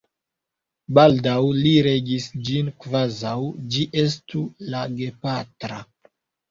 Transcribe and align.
Baldaŭ 0.97 1.35
li 1.59 1.73
regis 1.89 2.27
ĝin 2.49 2.73
kvazaŭ 2.87 3.37
ĝi 3.77 3.87
estu 4.07 4.45
la 4.75 4.87
gepatra. 4.99 5.81